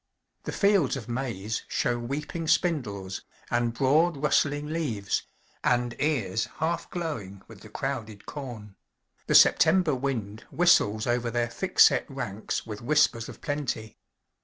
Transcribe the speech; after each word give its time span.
The 0.45 0.51
fields 0.51 0.97
of 0.97 1.07
maize 1.07 1.61
show 1.67 1.99
weeping 1.99 2.47
spindles, 2.47 3.21
and 3.51 3.71
broad 3.71 4.17
rustling 4.17 4.65
leaves, 4.65 5.27
and 5.63 5.95
ears 5.99 6.45
half 6.57 6.89
glowing 6.89 7.43
with 7.47 7.59
the 7.61 7.69
crowded 7.69 8.25
corn; 8.25 8.73
the 9.27 9.35
September 9.35 9.93
wind 9.93 10.43
whistles 10.49 11.05
over 11.05 11.29
their 11.29 11.49
thick 11.49 11.79
set 11.79 12.09
ranks 12.09 12.65
with 12.65 12.81
whispers 12.81 13.29
of 13.29 13.41
plenty. 13.41 13.99